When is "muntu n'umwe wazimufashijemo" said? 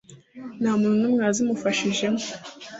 0.81-2.21